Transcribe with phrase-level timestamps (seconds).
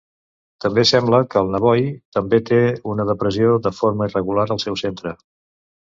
[0.63, 1.85] També sembla que el Navoi
[2.17, 2.59] també té
[2.95, 5.19] una depressió de forma irregular al seu centre.